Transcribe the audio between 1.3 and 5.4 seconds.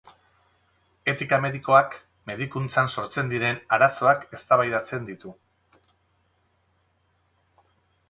medikoak medikuntzan sortzen diren arazoak eztabaidatzen ditu.